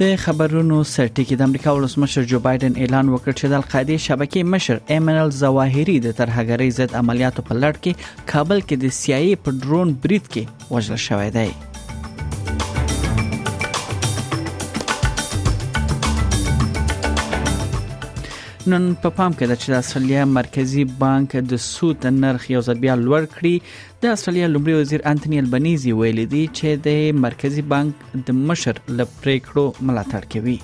د 0.02 0.04
خبرونو 0.24 0.76
سرټی 0.90 1.24
کې 1.24 1.36
د 1.40 1.48
امریکا 1.50 1.72
ولسمشر 1.78 2.22
جو 2.28 2.38
بایدن 2.44 2.76
اعلان 2.84 3.08
وکړ 3.14 3.32
چې 3.40 3.50
د 3.54 3.56
القاعده 3.62 3.98
شبکې 4.06 4.50
مشر 4.54 4.78
ایمنل 4.94 5.32
زواهری 5.40 5.96
د 6.06 6.16
ترهګرۍ 6.20 6.70
ضد 6.78 6.94
عملیاتو 7.04 7.44
په 7.50 7.54
لړ 7.62 7.74
کې 7.84 7.92
کابل 8.34 8.58
کې 8.68 8.76
د 8.84 8.86
سیاسي 9.00 9.34
په 9.46 9.50
ډرون 9.64 9.88
بریټ 10.06 10.24
کې 10.36 10.74
وژل 10.76 10.98
شوی 11.08 11.28
دی 11.36 11.50
نن 18.68 18.86
په 19.02 19.10
پام 19.18 19.32
کې 19.38 19.46
ده 19.50 19.56
چې 19.62 19.66
د 19.72 19.78
استرالیا 19.82 20.22
مرکزی 20.38 20.82
بانک 21.02 21.30
د 21.52 21.60
سود 21.74 21.98
نرخ 22.22 22.42
یو 22.54 22.60
ځل 22.66 22.78
بیا 22.84 22.94
لوړ 23.06 23.22
کړی 23.34 23.54
د 24.02 24.12
استرالیا 24.16 24.46
لومړي 24.50 24.74
وزیر 24.82 25.00
انټونی 25.12 25.38
البنيزي 25.44 25.92
ویلي 26.00 26.26
دی 26.34 26.42
چې 26.58 26.68
د 26.88 27.22
مرکزی 27.24 27.62
بانک 27.74 27.92
د 28.28 28.44
مشر 28.50 28.74
لپاره 29.00 29.38
کړو 29.46 29.64
ملاتړ 29.92 30.22
کوي 30.36 30.58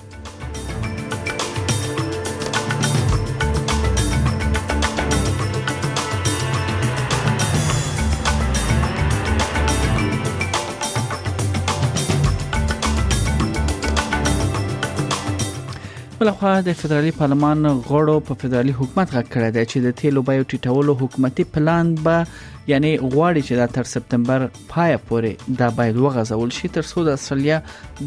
بلخوا 16.19 16.51
د 16.65 16.75
فدرالي 16.77 17.09
پارلمان 17.17 17.65
غړو 17.89 18.13
په 18.29 18.35
فدرالي 18.43 18.71
حکومت 18.77 19.11
غږ 19.15 19.25
کړی 19.35 19.49
دی 19.57 19.65
چې 19.65 19.83
د 19.85 19.93
تیلو 20.01 20.23
بایو 20.29 20.47
ټیټولو 20.51 20.95
حکومتي 21.01 21.45
پلان 21.57 21.91
به 22.07 22.23
یعنی 22.71 22.93
غواړي 23.03 23.45
چې 23.47 23.53
دا 23.61 23.67
تر 23.77 23.91
سپتمبر 23.91 24.45
پای 24.73 24.97
پورې 25.11 25.59
دا 25.61 25.69
باید 25.81 26.01
وغځول 26.05 26.55
شي 26.59 26.73
تر 26.79 26.89
څو 26.95 27.05
د 27.11 27.19
استرالیا 27.21 27.61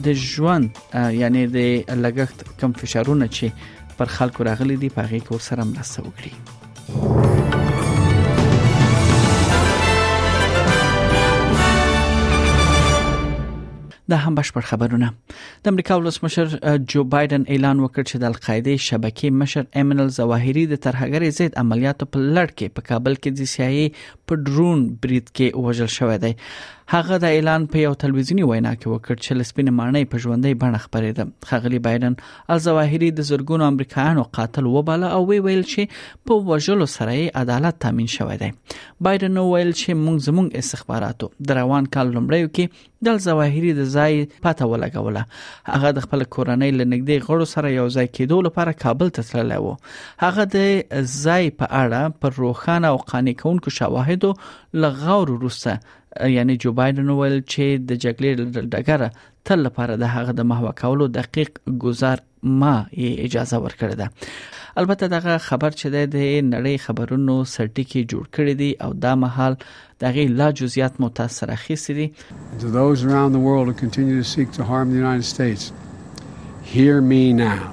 د 0.08 0.16
ژوند 0.26 0.82
یعنی 1.22 1.46
د 1.56 1.72
لګښت 2.04 2.62
کم 2.64 2.76
فشارونه 2.84 3.30
چې 3.38 3.96
پر 4.02 4.14
خلکو 4.20 4.50
راغلي 4.52 4.80
دي 4.86 4.92
په 5.00 5.10
هغه 5.10 5.26
کې 5.26 5.36
ورسره 5.36 5.72
مرسته 5.74 6.08
وکړي 6.08 7.29
د 14.10 14.14
هم 14.24 14.34
بشپړ 14.38 14.62
خبرونه 14.70 15.08
د 15.62 15.66
امریکا 15.72 15.94
ولسمشر 15.98 16.46
جو 16.94 17.02
بایدن 17.14 17.42
اعلان 17.54 17.82
وکړ 17.82 18.02
چې 18.10 18.20
د 18.22 18.24
القاعده 18.30 18.74
شبکې 18.86 19.28
مشر 19.40 19.68
ایمنل 19.80 20.10
زواهری 20.18 20.64
د 20.72 20.80
ترهګری 20.86 21.30
زید 21.38 21.58
عملیاتو 21.62 22.08
په 22.14 22.24
لړ 22.36 22.46
کې 22.58 22.74
په 22.78 22.88
کابل 22.90 23.14
کې 23.22 23.30
د 23.38 23.40
سیاسي 23.54 23.86
په 24.26 24.40
ډرون 24.48 24.84
بریټ 25.04 25.26
کې 25.36 25.64
وژل 25.68 25.90
شوی 25.98 26.18
دی 26.26 26.32
هغه 26.90 27.16
د 27.22 27.32
اعلان 27.34 27.64
په 27.72 27.82
یو 27.82 27.90
تلویزیونی 28.02 28.46
وینا 28.50 28.70
کې 28.70 28.92
وکړ 28.92 29.18
چې 29.24 29.40
لسپینه 29.40 29.72
مانای 29.80 30.06
په 30.14 30.20
ژوندۍ 30.22 30.54
بڼه 30.62 30.78
خبرېده 30.86 31.50
خغلی 31.50 31.78
بایدن 31.84 32.14
الزواهری 32.54 33.10
د 33.18 33.28
زرګونو 33.28 33.66
امریکایانو 33.74 34.24
قاتل 34.38 34.68
وباله 34.70 35.10
او 35.18 35.20
وی 35.28 35.38
ویل 35.44 35.60
چې 35.72 36.26
په 36.30 36.38
وژلو 36.48 36.88
سره 36.94 37.14
عدالت 37.42 37.78
تضمین 37.84 38.08
شوی 38.14 38.38
دی 38.40 38.48
بایدن 39.08 39.38
ویل 39.42 39.70
چې 39.74 40.00
موږ 40.00 40.24
زموږ 40.30 40.64
استخباراتو 40.64 41.28
د 41.52 41.60
روان 41.60 41.86
کال 41.98 42.10
لمړیو 42.16 42.50
کې 42.58 42.90
د 43.08 43.12
الزواهری 43.18 43.70
د 43.78 43.86
ځای 43.94 44.26
پته 44.48 44.68
ولګوله 44.72 45.72
هغه 45.74 45.94
د 46.00 46.06
خپل 46.08 46.26
کورنۍ 46.38 46.74
لنګدې 46.80 47.28
غړو 47.28 47.50
سره 47.54 47.72
یو 47.76 47.86
ځای 47.98 48.10
کېدو 48.16 48.42
لپاره 48.48 48.76
کابل 48.82 49.14
ته 49.20 49.30
تللی 49.30 49.60
و 49.68 49.70
هغه 50.26 50.50
د 50.56 50.66
ځای 50.66 51.54
په 51.62 51.70
اړه 51.84 52.20
پر 52.24 52.42
روخانه 52.42 52.92
او 52.96 53.00
قانې 53.00 53.40
کونکو 53.46 53.76
شواهدو 53.80 54.34
لغور 54.86 55.34
وروسته 55.38 55.98
یعنی 56.30 56.56
جو 56.62 56.72
بایدن 56.72 57.08
ویل 57.10 57.36
چې 57.40 57.82
د 57.88 57.90
جګړې 58.04 58.30
ډګر 58.72 59.02
تل 59.46 59.58
لپاره 59.66 59.92
د 59.96 60.04
هغه 60.14 60.32
د 60.38 60.48
محو 60.52 60.70
کولو 60.80 61.06
دقیق 61.18 61.50
گزار 61.84 62.18
ما 62.60 62.72
یې 63.02 63.10
اجازه 63.26 63.56
ورکړه 63.64 63.94
ده 64.00 64.08
البته 64.82 65.06
دغه 65.14 65.34
خبر 65.48 65.70
چې 65.80 65.86
د 66.14 66.16
نړۍ 66.54 66.76
خبرونو 66.86 67.36
سرټی 67.54 67.84
کې 67.90 68.00
جوړ 68.10 68.24
کړی 68.34 68.54
دی 68.62 68.70
او 68.86 68.90
دا 69.04 69.12
محل 69.26 69.52
دغه 70.06 70.24
لا 70.42 70.48
جزئیات 70.62 70.94
متاثر 71.06 71.46
اخیستی 71.58 71.94
دي 72.00 72.08
To 72.64 72.74
those 72.80 72.98
around 73.08 73.32
the 73.38 73.44
world 73.48 73.66
who 73.72 73.76
continue 73.84 74.18
to 74.22 74.28
seek 74.34 74.48
to 74.58 74.62
harm 74.72 74.84
the 74.96 75.00
United 75.06 75.26
States 75.34 75.62
hear 76.76 76.96
me 77.14 77.22
now 77.46 77.64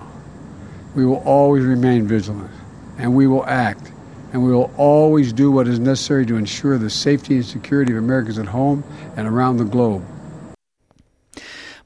we 0.99 1.03
will 1.09 1.23
always 1.37 1.63
remain 1.75 2.01
vigilant 2.17 3.05
and 3.05 3.15
we 3.19 3.25
will 3.33 3.45
act 3.67 3.93
and 4.37 4.45
we 4.45 4.51
will 4.55 4.69
always 4.77 5.33
do 5.33 5.47
what 5.49 5.67
is 5.67 5.79
necessary 5.79 6.23
to 6.31 6.35
ensure 6.43 6.77
the 6.77 6.91
safety 6.91 7.33
and 7.39 7.45
security 7.57 7.91
of 7.93 7.97
Americans 7.97 8.37
at 8.37 8.45
home 8.59 8.83
and 9.17 9.23
around 9.27 9.57
the 9.63 9.69
globe. 9.75 10.03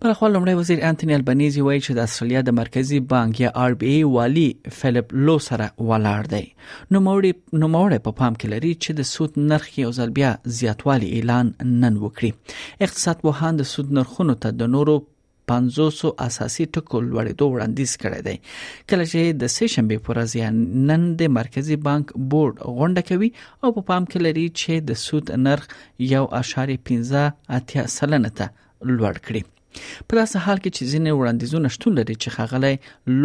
بل 0.04 0.14
خپل 0.14 0.32
لمړی 0.34 0.54
وزیر 0.54 0.80
انټونی 0.88 1.14
البنيزي 1.16 1.62
وایي 1.66 1.80
چې 1.82 1.96
د 1.96 2.06
استرالیا 2.08 2.40
د 2.46 2.56
مرکزی 2.60 3.00
بانک 3.10 3.42
یا 3.42 3.50
آر 3.64 3.74
بي 3.82 3.90
اي 3.90 3.98
والی 4.14 4.46
فلیپ 4.78 5.14
لو 5.28 5.36
سره 5.48 5.68
ولاړ 5.90 6.32
دی 6.32 6.40
نو 6.96 7.02
موړي 7.08 7.60
نو 7.64 7.70
موړي 7.76 8.00
په 8.08 8.16
پام 8.22 8.38
کې 8.38 8.50
لري 8.54 8.72
چې 8.78 9.02
د 9.02 9.08
سود 9.10 9.38
نرخ 9.52 9.70
یو 9.84 9.92
ځل 9.98 10.16
بیا 10.16 10.32
زیاتوالی 10.62 11.12
اعلان 11.20 11.52
نن 11.68 12.02
وکړي 12.06 12.88
اقتصاد 12.88 13.22
پوهان 13.28 13.60
د 13.62 13.70
سود 13.76 13.94
نرخونو 14.00 14.38
ته 14.46 14.54
د 14.64 14.72
نورو 14.78 14.98
500 15.52 16.12
اساسي 16.28 16.66
ټکو 16.76 16.98
لوړېدو 17.10 17.46
وړاندیز 17.54 17.92
کړی 18.02 18.22
دی 18.28 18.38
کله 18.90 19.04
چې 19.12 19.20
د 19.44 19.54
سې 19.56 19.66
شنبه 19.76 19.98
پر 20.08 20.18
ځای 20.32 20.46
نن 20.90 21.04
د 21.22 21.34
مرکزی 21.38 21.78
بانک 21.88 22.08
بورډ 22.34 22.54
غونډه 22.78 23.02
کوي 23.12 23.30
او 23.64 23.70
په 23.80 23.88
پام 23.90 24.04
کې 24.10 24.20
لري 24.28 24.48
چې 24.60 24.74
د 24.92 25.02
سود 25.06 25.26
نرخ 25.46 25.66
1.15 26.12 27.58
اتیا 27.60 27.84
سلنه 27.98 28.32
ته 28.42 28.46
لوړ 28.98 29.16
کړی 29.28 29.42
په 29.74 30.18
داسې 30.20 30.38
حال 30.46 30.60
کې 30.64 30.72
چې 30.78 30.88
ځینې 30.94 31.12
وړاندیزونه 31.20 31.70
شتون 31.76 31.94
لري 32.00 32.16
چې 32.24 32.34
خغلې 32.38 32.72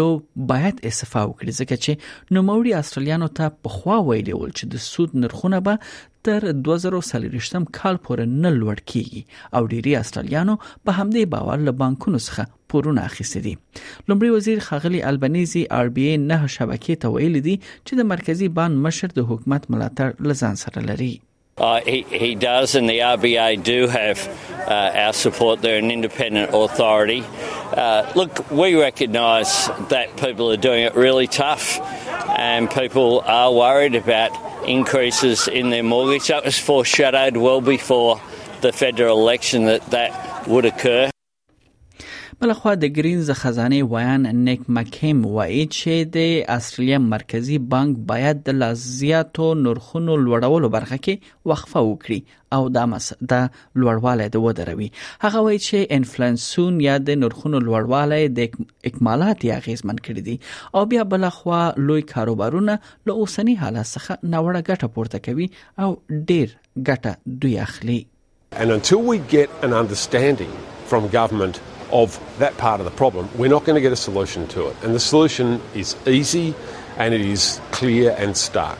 لو 0.00 0.08
باید 0.50 0.82
استفا 0.90 1.22
وکړي 1.28 1.52
ځکه 1.60 1.78
چې 1.84 2.32
نوموړي 2.36 2.72
استرالیانو 2.80 3.28
ته 3.38 3.54
په 3.62 3.74
خوا 3.76 3.96
ویلي 4.08 4.34
ول 4.36 4.52
چې 4.58 4.64
د 4.74 4.84
سود 4.88 5.16
نرخونه 5.22 5.60
به 5.68 5.82
تر 6.28 6.46
2030 6.68 7.66
کال 7.78 7.96
پورې 8.04 8.24
نه 8.44 8.50
لوړ 8.60 8.76
کیږي 8.92 9.20
او 9.56 9.62
ډیری 9.72 9.92
استرالیانو 10.02 10.54
په 10.84 10.96
همدې 10.98 11.24
باور 11.36 11.58
له 11.68 11.74
بانکونو 11.84 12.20
څخه 12.26 12.52
پورونه 12.74 13.06
اخیستي 13.10 13.42
دي 13.46 13.54
لمړي 13.54 14.30
وزیر 14.36 14.62
خغلی 14.68 15.02
البنيزي 15.12 15.62
ار 15.80 15.92
بي 15.98 16.08
اي 16.12 16.16
نه 16.30 16.40
شبکې 16.58 17.02
ته 17.04 17.14
ویل 17.16 17.40
دي 17.48 17.56
چې 17.66 18.00
د 18.00 18.10
مرکزی 18.14 18.48
بانک 18.60 18.82
مشر 18.88 19.16
د 19.20 19.30
حکومت 19.32 19.70
ملاتړ 19.74 20.28
لزان 20.32 20.62
سره 20.64 20.86
لري 20.90 21.14
Uh, 21.58 21.80
he, 21.80 22.02
he 22.02 22.34
does, 22.34 22.74
and 22.74 22.86
the 22.86 22.98
RBA 22.98 23.62
do 23.62 23.86
have 23.86 24.28
uh, 24.68 24.92
our 24.94 25.14
support. 25.14 25.62
They're 25.62 25.78
an 25.78 25.90
independent 25.90 26.50
authority. 26.52 27.24
Uh, 27.72 28.12
look, 28.14 28.50
we 28.50 28.74
recognise 28.78 29.68
that 29.88 30.14
people 30.18 30.52
are 30.52 30.58
doing 30.58 30.82
it 30.82 30.94
really 30.94 31.26
tough, 31.26 31.78
and 32.28 32.70
people 32.70 33.22
are 33.24 33.50
worried 33.54 33.94
about 33.94 34.68
increases 34.68 35.48
in 35.48 35.70
their 35.70 35.82
mortgage. 35.82 36.26
That 36.28 36.44
was 36.44 36.58
foreshadowed 36.58 37.38
well 37.38 37.62
before 37.62 38.20
the 38.60 38.70
federal 38.74 39.18
election 39.18 39.64
that 39.64 39.80
that 39.92 40.46
would 40.46 40.66
occur. 40.66 41.08
بلخوا 42.44 42.72
د 42.80 42.88
گرینز 42.96 43.28
خزانه 43.40 43.84
ویان 43.90 44.24
نیک 44.46 44.64
مکیم 44.76 45.20
وایي 45.36 45.60
چې 45.66 46.08
د 46.14 46.32
استرالیا 46.54 46.96
مرکزی 47.04 47.54
بانک 47.74 48.00
باید 48.10 48.40
د 48.48 48.56
لازیاتو 48.62 49.44
نرخونو 49.60 50.16
لوړولو 50.24 50.68
برخه 50.74 50.98
کې 51.06 51.46
وقفه 51.52 51.82
وکړي 51.86 52.34
او 52.56 52.60
د 52.76 52.90
مس 52.92 53.06
د 53.30 53.46
لوړوالي 53.84 54.26
د 54.34 54.44
ودروي 54.46 54.88
هغه 55.22 55.40
وایي 55.46 55.60
چې 55.60 56.00
انفلیسون 56.00 56.76
یا 56.88 56.96
د 57.06 57.16
نرخونو 57.22 57.60
لوړوالي 57.68 58.28
د 58.40 58.58
اکمالات 58.90 59.46
یا 59.52 59.56
غیزمن 59.68 60.02
کړی 60.08 60.26
دي 60.26 60.80
او 60.80 60.82
بیا 60.92 61.06
بلخوا 61.14 61.60
لوی 61.92 62.04
کاروبارونه 62.12 62.74
له 62.90 63.22
اوسنی 63.22 63.54
حالت 63.64 63.90
څخه 63.94 64.30
نوړه 64.34 64.66
ګټه 64.66 64.92
پورته 64.98 65.24
کوي 65.30 65.46
او 65.86 65.88
ډیر 66.32 66.56
ګټه 66.90 67.40
دوی 67.46 67.54
اخلي 67.70 67.96
And 68.66 68.70
until 68.78 69.00
we 69.12 69.16
get 69.36 69.48
an 69.70 69.78
understanding 69.82 70.52
from 70.92 71.08
government 71.16 71.56
of 71.92 72.18
that 72.38 72.56
part 72.58 72.80
of 72.80 72.84
the 72.84 72.90
problem, 72.90 73.28
we're 73.36 73.50
not 73.50 73.64
going 73.64 73.74
to 73.76 73.80
get 73.82 73.92
a 73.92 73.96
solution 73.96 74.46
to 74.48 74.66
it. 74.68 74.76
And 74.82 74.94
the 74.94 75.00
solution 75.00 75.60
is 75.74 75.96
easy 76.06 76.54
and 76.96 77.14
it 77.14 77.20
is 77.20 77.60
clear 77.72 78.14
and 78.18 78.36
stark. 78.36 78.78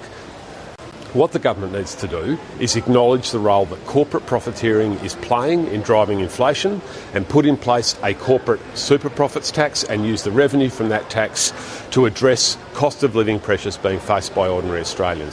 What 1.12 1.32
the 1.32 1.38
government 1.38 1.72
needs 1.72 1.94
to 1.96 2.08
do 2.08 2.38
is 2.60 2.76
acknowledge 2.76 3.30
the 3.30 3.38
role 3.38 3.64
that 3.66 3.86
corporate 3.86 4.26
profiteering 4.26 4.94
is 5.04 5.14
playing 5.16 5.68
in 5.68 5.80
driving 5.80 6.20
inflation 6.20 6.82
and 7.14 7.26
put 7.26 7.46
in 7.46 7.56
place 7.56 7.96
a 8.02 8.12
corporate 8.12 8.60
super 8.74 9.08
profits 9.08 9.50
tax 9.50 9.82
and 9.84 10.04
use 10.06 10.24
the 10.24 10.30
revenue 10.32 10.68
from 10.68 10.90
that 10.90 11.08
tax 11.08 11.52
to 11.92 12.04
address 12.04 12.58
cost 12.74 13.02
of 13.02 13.14
living 13.14 13.40
pressures 13.40 13.78
being 13.78 13.98
faced 14.00 14.34
by 14.34 14.46
ordinary 14.46 14.80
Australians. 14.80 15.32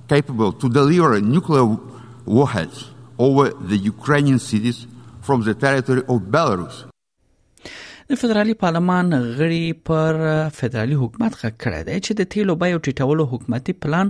capable 0.07 0.51
to 0.53 0.69
deliver 0.69 1.19
nuclear 1.19 1.65
warheads 2.25 2.89
over 3.19 3.45
the 3.59 3.77
Ukrainian 3.77 4.39
cities 4.39 4.87
from 5.21 5.43
the 5.43 5.53
territory 5.65 6.03
of 6.13 6.17
Belarus. 6.37 6.75
د 8.11 8.15
فدرالي 8.15 8.53
پارلمان 8.53 9.13
غړي 9.35 9.73
پر 9.85 10.49
فدرالي 10.53 10.95
حکومت 10.95 11.33
غږ 11.43 11.53
کړی 11.61 11.83
دی 11.89 11.99
چې 12.05 12.13
د 12.19 12.27
تیلو 12.33 12.55
بیو 12.63 12.79
ټیټولو 12.87 13.25
حکومتي 13.33 13.73
پلان 13.85 14.09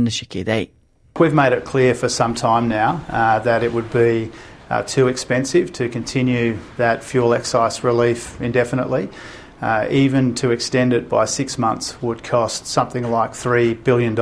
نشي 0.08 0.26
کېدای 0.26 0.74
We've 1.20 1.34
made 1.34 1.52
it 1.58 1.66
clear 1.66 1.94
for 1.96 2.08
some 2.10 2.34
time 2.34 2.70
now 2.70 3.02
uh, 3.10 3.40
that 3.40 3.62
it 3.64 3.74
would 3.74 3.92
be 3.92 4.32
uh, 4.70 4.84
too 4.84 5.10
expensive 5.10 5.74
to 5.74 5.90
continue 5.90 6.58
that 6.78 7.04
fuel 7.04 7.34
excise 7.34 7.84
relief 7.84 8.40
indefinitely. 8.42 9.10
Uh, 9.62 9.86
even 9.92 10.34
to 10.36 10.52
extend 10.52 10.94
it 10.94 11.10
by 11.10 11.26
six 11.26 11.58
months 11.58 12.02
would 12.02 12.24
cost 12.24 12.68
something 12.68 13.04
like 13.12 13.32
$3 13.34 13.84
billion. 13.84 14.16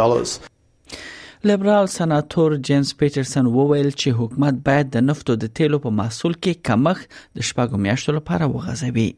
لیبرال 1.43 1.87
سناتور 1.89 2.55
جیمز 2.69 2.93
پیټرسن 2.99 3.45
وویل 3.45 3.89
چې 3.91 4.09
حکومت 4.15 4.53
باید 4.65 4.89
د 4.93 5.05
نفتو 5.09 5.35
د 5.43 5.53
تیلو 5.59 5.79
په 5.85 5.89
محصول 6.01 6.33
کې 6.33 6.63
کمښت 6.69 7.37
د 7.37 7.47
شپږو 7.49 7.83
میاشتو 7.85 8.15
لپاره 8.19 8.47
وغځوي. 8.55 9.09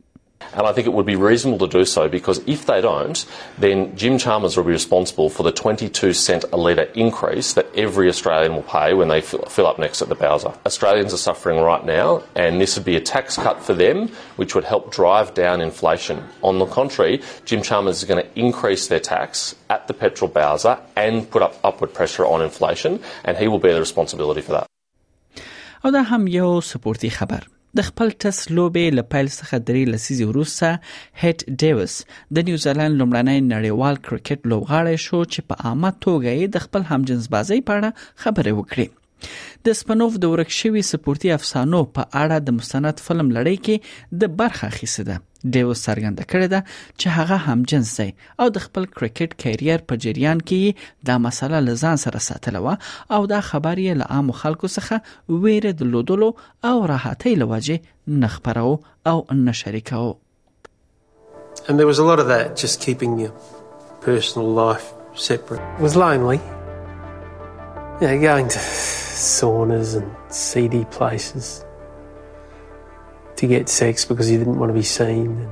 and 0.53 0.65
I 0.65 0.71
think 0.71 0.87
it 0.87 0.93
would 0.93 1.05
be 1.05 1.15
reasonable 1.17 1.67
to 1.67 1.79
do 1.79 1.85
so 1.85 2.07
because 2.09 2.41
if 2.47 2.65
they 2.65 2.81
don't, 2.81 3.23
then 3.57 3.95
Jim 3.95 4.17
Chalmers 4.17 4.57
will 4.57 4.63
be 4.63 4.71
responsible 4.71 5.29
for 5.29 5.43
the 5.43 5.51
22 5.51 6.13
cent 6.13 6.45
a 6.51 6.57
litre 6.57 6.87
increase 6.95 7.53
that 7.53 7.67
every 7.75 8.07
Australian 8.09 8.55
will 8.55 8.63
pay 8.63 8.93
when 8.95 9.07
they 9.09 9.21
fill 9.21 9.67
up 9.67 9.77
next 9.79 10.01
at 10.01 10.09
the 10.09 10.15
Bowser. 10.15 10.51
Australians 10.65 11.13
are 11.13 11.17
suffering 11.17 11.59
right 11.59 11.85
now, 11.85 12.23
and 12.35 12.59
this 12.59 12.75
would 12.75 12.85
be 12.85 12.95
a 12.95 13.01
tax 13.01 13.35
cut 13.37 13.61
for 13.61 13.73
them, 13.75 14.09
which 14.37 14.55
would 14.55 14.63
help 14.63 14.89
drive 14.91 15.33
down 15.35 15.59
inflation. 15.61 16.23
On 16.43 16.59
the 16.59 16.65
contrary, 16.65 17.21
Jim 17.45 17.61
Chalmers 17.61 17.97
is 17.99 18.03
going 18.05 18.23
to 18.23 18.39
increase 18.39 18.87
their 18.87 18.99
tax 19.01 19.53
at 19.69 19.85
the 19.87 19.93
petrol 19.93 20.29
Bowser 20.29 20.77
and 20.95 21.29
put 21.29 21.41
up 21.41 21.55
upward 21.63 21.93
pressure 21.93 22.25
on 22.25 22.41
inflation, 22.41 22.99
and 23.23 23.37
he 23.37 23.47
will 23.47 23.59
bear 23.59 23.73
the 23.73 23.79
responsibility 23.79 24.41
for 24.41 24.51
that. 24.53 24.65
د 27.77 27.85
خپل 27.89 28.07
ټس 28.23 28.37
لوبې 28.57 28.85
له 28.99 29.03
پیل 29.11 29.27
څخه 29.39 29.55
درې 29.69 29.83
لسیزې 29.93 30.25
وروسته 30.27 30.67
هټ 31.21 31.39
ډیوس 31.63 31.93
د 32.37 32.47
نیوزیلند 32.47 32.93
لومړنی 33.01 33.39
نړیوال 33.53 33.95
کرکټ 34.07 34.39
لوبغاړی 34.53 34.97
شو 35.07 35.19
چې 35.33 35.39
په 35.51 35.55
عامه 35.65 35.91
توګه 36.07 36.31
د 36.55 36.69
خپل 36.69 36.81
همجنس 36.93 37.25
بازۍ 37.37 37.59
په 37.69 37.81
اړه 37.81 38.07
خبرې 38.21 38.53
وکړي 38.61 38.87
د 39.67 39.75
سپنوف 39.79 40.13
د 40.23 40.31
ورک 40.33 40.51
شوی 40.59 40.81
سپورتي 40.91 41.29
افسانو 41.35 41.79
په 41.97 42.03
اړه 42.21 42.37
د 42.47 42.55
مستند 42.57 43.01
فلم 43.07 43.27
لړۍ 43.37 43.57
کې 43.65 44.21
د 44.23 44.31
برخه 44.43 44.65
اخیسته 44.73 45.03
ده 45.09 45.23
ډیو 45.55 45.69
سرګند 45.83 46.19
کړی 46.33 46.47
ده 46.53 46.59
چې 46.99 47.07
هغه 47.17 47.37
هم 47.47 47.59
جنس 47.71 47.91
دی 47.99 48.07
او 48.43 48.47
د 48.57 48.63
خپل 48.65 48.87
کرکټ 48.95 49.35
کیریر 49.43 49.83
په 49.91 50.01
جریان 50.05 50.41
کې 50.51 51.07
دا 51.11 51.17
مسله 51.25 51.61
لزان 51.67 52.01
سره 52.05 52.23
ساتله 52.27 52.63
و 52.63 53.17
او 53.17 53.21
دا 53.33 53.39
خبر 53.49 53.83
یې 53.85 53.99
له 54.03 54.17
عام 54.17 54.31
خلکو 54.43 54.71
څخه 54.75 55.43
ویره 55.47 55.73
د 55.83 55.91
لودلو 55.95 56.31
او 56.71 56.75
راحتۍ 56.93 57.35
لوجه 57.43 57.79
نخبرو 58.25 58.75
او 59.13 59.17
نه 59.45 59.59
شریکاو 59.65 60.09
And 61.71 61.77
there 61.81 61.87
was 61.87 61.99
a 62.01 62.03
lot 62.09 62.19
of 62.23 62.27
that 62.33 62.47
just 62.63 62.79
keeping 62.85 63.13
your 63.21 63.31
personal 64.05 64.47
life 64.59 64.85
separate. 65.29 65.67
It 65.77 65.83
was 65.87 65.95
lonely. 66.03 66.39
Yeah, 68.05 68.15
going 68.27 68.47
to 68.57 68.61
saunas 69.19 69.95
and 69.97 70.09
seedy 70.33 70.85
places 70.85 71.65
to 73.35 73.47
get 73.47 73.67
sex 73.69 74.05
because 74.05 74.31
you 74.31 74.37
didn't 74.37 74.57
want 74.57 74.69
to 74.69 74.73
be 74.73 74.81
seen. 74.81 75.47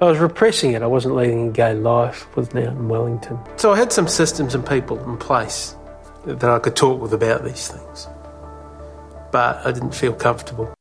I 0.00 0.04
was 0.06 0.18
repressing 0.18 0.72
it. 0.72 0.82
I 0.82 0.86
wasn't 0.86 1.14
leading 1.14 1.48
a 1.48 1.52
gay 1.52 1.74
life. 1.74 2.26
wasn't 2.36 2.58
out 2.66 2.72
in 2.74 2.88
Wellington. 2.88 3.38
So 3.56 3.72
I 3.72 3.76
had 3.78 3.92
some 3.92 4.08
systems 4.08 4.54
and 4.54 4.66
people 4.66 4.98
in 5.04 5.16
place 5.16 5.74
that 6.26 6.44
I 6.50 6.58
could 6.58 6.74
talk 6.76 7.00
with 7.00 7.12
about 7.14 7.44
these 7.44 7.68
things. 7.68 8.08
But 9.32 9.64
I 9.64 9.70
didn't 9.72 9.94
feel 9.94 10.12
comfortable. 10.12 10.75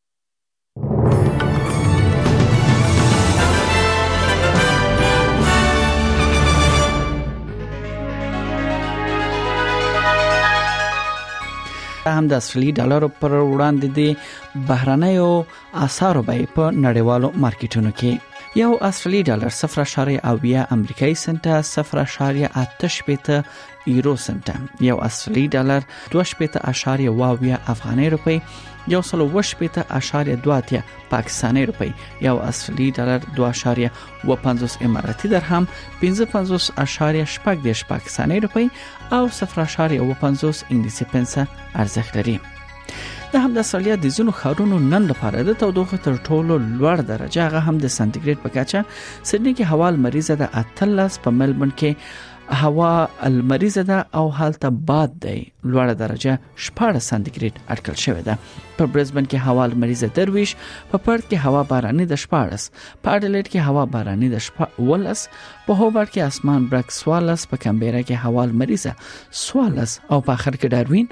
هم 12.17 12.23
د 12.31 12.33
اصلي 12.41 12.69
ډالرو 12.79 13.07
پر 13.19 13.31
وړاندې 13.51 13.87
دي 13.97 14.09
بهرنیو 14.67 15.43
اسارو 15.73 16.23
به 16.23 16.47
په 16.55 16.71
نړیوالو 16.71 17.31
مارکیټونو 17.45 17.91
کې 18.01 18.35
یو 18.59 18.75
استرالی 18.89 19.23
ډالر 19.29 19.51
0.7 19.57 20.77
امریکایي 20.77 21.15
سنت 21.23 21.47
0.8 21.69 23.33
یورو 23.95 24.13
سنت 24.25 24.51
یو 24.89 24.95
استرالی 25.07 25.43
ډالر 25.55 25.81
2.8 26.13 27.49
افغاني 27.69 28.09
روپی 28.15 28.37
یو 28.93 29.01
سلو 29.09 29.25
وش 29.33 29.51
پیته 29.59 29.85
اشاریه 29.97 30.35
دواتیا 30.45 30.79
پاکستانی 31.09 31.63
روپی 31.69 31.87
یو 32.25 32.35
اصلي 32.47 32.89
ډالر 32.91 33.19
2.50 33.39 34.83
اماراتي 34.87 35.27
درهم 35.33 35.67
55 36.01 36.51
اشاریه 36.85 37.25
شپږ 37.35 37.63
دیش 37.63 37.85
پاکستانی 37.93 38.39
روپی 38.45 38.67
او 39.19 39.23
0.50 39.39 39.85
انګلیسي 39.91 41.09
پنسه 41.11 41.47
ارزښت 41.75 42.17
لري 42.21 42.39
د 43.35 43.39
هم 43.45 43.53
د 43.59 43.65
سالیا 43.71 43.95
د 44.01 44.05
زینو 44.15 44.31
خارونو 44.39 44.75
نن 44.91 45.03
لپاره 45.11 45.39
د 45.47 45.51
تودوخه 45.61 45.97
تر 46.05 46.13
ټولو 46.27 46.53
لوړ 46.79 46.97
درجه 47.11 47.47
هغه 47.47 47.59
هم 47.67 47.75
د 47.83 47.91
سانتیګریډ 47.97 48.37
په 48.43 48.49
کچه 48.57 48.79
سیدنی 49.31 49.53
کې 49.57 49.71
هوا 49.71 49.87
لمریزه 49.95 50.35
د 50.41 50.45
13 50.59 51.17
په 51.25 51.35
ملبن 51.39 51.73
کې 51.79 51.91
هوا 52.49 53.07
المریزه 53.27 53.81
ده 53.81 54.07
او 54.15 54.31
حالته 54.31 54.69
باد 54.69 55.19
دی 55.19 55.53
لوړه 55.63 55.91
درجه 55.97 56.39
14 56.79 56.99
سانتیګریډ 56.99 57.53
اټکل 57.71 57.95
شوې 58.03 58.21
ده 58.25 58.37
په 58.77 58.85
برزبن 58.85 59.25
کې 59.25 59.35
هوا 59.45 59.63
المریزه 59.65 60.07
درویش 60.15 60.55
په 60.91 60.97
پړد 61.05 61.23
کې 61.29 61.37
هوا 61.45 61.63
باراني 61.69 62.05
د 62.11 62.15
14 62.15 62.61
په 63.03 63.17
اډلېټ 63.17 63.47
کې 63.51 63.59
هوا 63.67 63.85
باراني 63.93 64.29
د 64.29 64.37
14 64.39 65.27
په 65.67 65.71
هوبرټ 65.71 66.09
کې 66.09 66.17
اسمان 66.27 66.65
برک 66.75 66.91
سوالس 66.99 67.47
په 67.53 67.57
کمبيرا 67.65 68.01
کې 68.01 68.25
هوا 68.25 68.43
المریزه 68.49 68.93
سوالس 69.45 69.99
او 70.11 70.21
په 70.29 70.33
اخر 70.33 70.51
کې 70.51 70.65
داروین 70.75 71.07